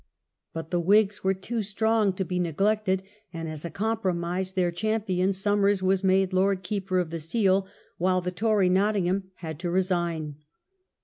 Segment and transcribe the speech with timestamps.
[0.51, 5.31] But the Whigs were too strong to be neglected, and, as a compromise, their champion
[5.31, 7.67] Somers was made Lord Keeper of the Seal,
[7.99, 10.37] while the Tory Nottingham had to resign.